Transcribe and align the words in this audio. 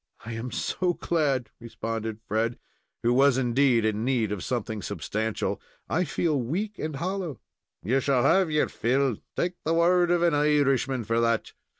"I 0.25 0.33
am 0.33 0.49
so 0.49 0.95
glad," 0.95 1.51
responded 1.59 2.21
Fred, 2.27 2.57
who 3.03 3.13
was 3.13 3.37
indeed 3.37 3.85
in 3.85 4.03
need 4.03 4.31
of 4.31 4.43
something 4.43 4.81
substantial. 4.81 5.61
"I 5.87 6.05
feel 6.05 6.41
weak 6.41 6.79
and 6.79 6.95
hollow." 6.95 7.39
"Ye 7.83 7.99
shall 7.99 8.23
have 8.23 8.49
your 8.49 8.67
fill; 8.67 9.17
take 9.35 9.63
the 9.63 9.75
word 9.75 10.09
of 10.09 10.23
an 10.23 10.33
Irishman 10.33 11.03
for 11.03 11.19
that. 11.19 11.53